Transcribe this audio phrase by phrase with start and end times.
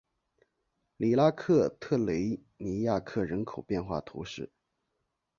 [0.97, 4.49] 里拉克特雷尼亚克人口变化图示